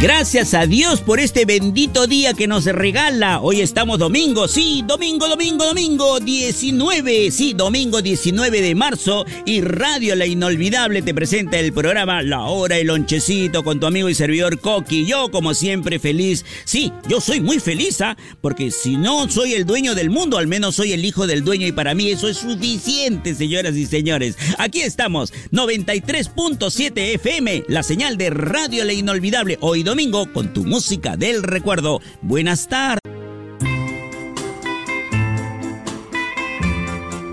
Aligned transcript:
Gracias 0.00 0.54
a 0.54 0.64
Dios 0.66 1.00
por 1.00 1.18
este 1.18 1.44
bendito 1.44 2.06
día 2.06 2.32
que 2.32 2.46
nos 2.46 2.66
regala. 2.66 3.40
Hoy 3.40 3.62
estamos 3.62 3.98
domingo, 3.98 4.46
sí, 4.46 4.84
domingo, 4.86 5.26
domingo, 5.26 5.64
domingo 5.64 6.20
19, 6.20 7.32
sí, 7.32 7.52
domingo 7.52 8.00
19 8.00 8.62
de 8.62 8.76
marzo 8.76 9.26
y 9.44 9.60
Radio 9.60 10.14
La 10.14 10.24
Inolvidable 10.24 11.02
te 11.02 11.12
presenta 11.12 11.58
el 11.58 11.72
programa 11.72 12.22
La 12.22 12.42
Hora 12.42 12.78
el 12.78 12.86
Lonchecito 12.86 13.64
con 13.64 13.80
tu 13.80 13.86
amigo 13.86 14.08
y 14.08 14.14
servidor 14.14 14.60
Coqui. 14.60 15.04
Yo 15.04 15.32
como 15.32 15.52
siempre 15.52 15.98
feliz, 15.98 16.44
sí, 16.64 16.92
yo 17.08 17.20
soy 17.20 17.40
muy 17.40 17.58
feliz, 17.58 18.00
¿ah? 18.00 18.16
porque 18.40 18.70
si 18.70 18.96
no 18.96 19.28
soy 19.28 19.54
el 19.54 19.66
dueño 19.66 19.96
del 19.96 20.10
mundo, 20.10 20.38
al 20.38 20.46
menos 20.46 20.76
soy 20.76 20.92
el 20.92 21.04
hijo 21.04 21.26
del 21.26 21.42
dueño 21.42 21.66
y 21.66 21.72
para 21.72 21.94
mí 21.94 22.08
eso 22.08 22.28
es 22.28 22.36
suficiente, 22.36 23.34
señoras 23.34 23.74
y 23.74 23.84
señores. 23.84 24.36
Aquí 24.58 24.80
estamos, 24.80 25.32
93.7 25.50 27.14
FM, 27.14 27.64
la 27.66 27.82
señal 27.82 28.16
de 28.16 28.30
Radio 28.30 28.84
La 28.84 28.92
Inolvidable. 28.92 29.58
Hoy 29.60 29.87
domingo 29.88 30.30
con 30.32 30.52
tu 30.52 30.64
música 30.64 31.16
del 31.16 31.42
recuerdo. 31.42 32.00
Buenas 32.20 32.68
tardes. 32.68 33.00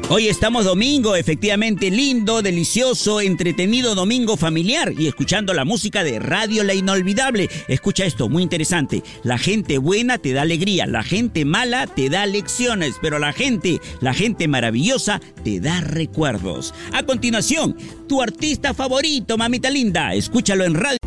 Hoy 0.07 0.27
estamos 0.27 0.65
domingo, 0.65 1.15
efectivamente 1.15 1.89
lindo, 1.89 2.43
delicioso, 2.43 3.21
entretenido 3.21 3.95
domingo 3.95 4.37
familiar 4.37 4.93
y 4.95 5.07
escuchando 5.07 5.51
la 5.53 5.65
música 5.65 6.03
de 6.03 6.19
Radio 6.19 6.63
La 6.63 6.75
Inolvidable. 6.75 7.49
Escucha 7.67 8.05
esto, 8.05 8.29
muy 8.29 8.43
interesante. 8.43 9.03
La 9.23 9.39
gente 9.39 9.79
buena 9.79 10.19
te 10.19 10.31
da 10.31 10.43
alegría, 10.43 10.85
la 10.85 11.03
gente 11.03 11.43
mala 11.43 11.87
te 11.87 12.09
da 12.09 12.27
lecciones, 12.27 12.95
pero 13.01 13.17
la 13.17 13.33
gente, 13.33 13.81
la 13.99 14.13
gente 14.13 14.47
maravillosa 14.47 15.19
te 15.43 15.59
da 15.59 15.81
recuerdos. 15.81 16.73
A 16.93 17.03
continuación, 17.03 17.75
tu 18.07 18.21
artista 18.21 18.75
favorito, 18.75 19.37
mamita 19.37 19.71
linda, 19.71 20.13
escúchalo 20.13 20.65
en 20.65 20.75
radio. 20.75 21.04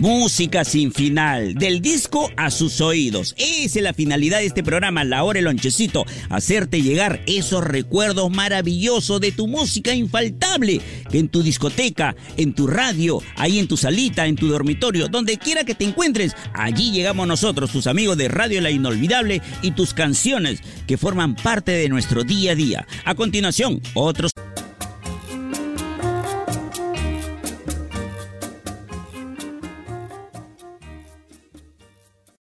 Música 0.00 0.64
sin 0.64 0.92
final, 0.92 1.52
del 1.56 1.82
disco 1.82 2.30
a 2.38 2.50
sus 2.50 2.80
oídos. 2.80 3.34
Esa 3.36 3.80
es 3.80 3.82
la 3.82 3.92
finalidad 3.92 4.38
de 4.38 4.46
este 4.46 4.62
programa, 4.62 5.04
La 5.04 5.24
Hora 5.24 5.40
el 5.40 5.44
Lonchecito, 5.44 6.06
hacerte 6.30 6.80
llegar 6.80 7.20
esos 7.26 7.62
recuerdos 7.62 8.30
maravillosos 8.30 9.20
de 9.20 9.30
tu 9.30 9.46
música 9.46 9.94
infaltable, 9.94 10.80
que 11.10 11.18
en 11.18 11.28
tu 11.28 11.42
discoteca, 11.42 12.16
en 12.38 12.54
tu 12.54 12.66
radio, 12.66 13.22
ahí 13.36 13.58
en 13.58 13.68
tu 13.68 13.76
salita, 13.76 14.26
en 14.26 14.36
tu 14.36 14.48
dormitorio, 14.48 15.08
donde 15.08 15.36
quiera 15.36 15.64
que 15.64 15.74
te 15.74 15.84
encuentres, 15.84 16.34
allí 16.54 16.92
llegamos 16.92 17.28
nosotros, 17.28 17.70
tus 17.70 17.86
amigos 17.86 18.16
de 18.16 18.28
Radio 18.28 18.62
La 18.62 18.70
Inolvidable 18.70 19.42
y 19.60 19.72
tus 19.72 19.92
canciones 19.92 20.62
que 20.86 20.96
forman 20.96 21.36
parte 21.36 21.72
de 21.72 21.90
nuestro 21.90 22.24
día 22.24 22.52
a 22.52 22.54
día. 22.54 22.86
A 23.04 23.14
continuación, 23.14 23.82
otros... 23.92 24.32